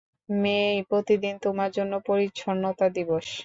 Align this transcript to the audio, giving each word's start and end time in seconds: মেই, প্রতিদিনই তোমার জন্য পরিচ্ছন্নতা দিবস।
মেই, 0.35 0.75
প্রতিদিনই 0.89 1.43
তোমার 1.45 1.69
জন্য 1.71 1.93
পরিচ্ছন্নতা 2.07 2.85
দিবস। 2.91 3.27